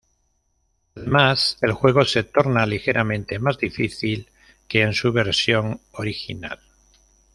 [0.95, 4.31] Además, el juego se torna ligeramente más difícil
[4.67, 6.59] que en su versión original.